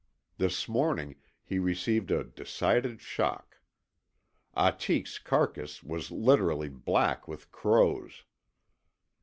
[0.39, 3.59] This morning he received a decided shock.
[4.57, 8.23] Ahtik's carcass was literally black with crows.